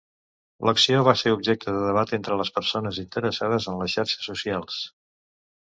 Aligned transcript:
L'acció 0.69 1.01
va 1.07 1.13
ser 1.21 1.33
objecte 1.35 1.73
de 1.75 1.83
debat 1.89 2.15
entre 2.19 2.39
les 2.41 2.51
persones 2.57 2.99
interessades 3.05 3.71
en 3.75 3.79
les 3.85 3.97
xarxes 3.99 4.29
socials. 4.33 4.83